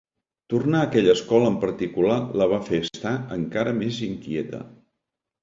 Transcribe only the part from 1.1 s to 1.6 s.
escola en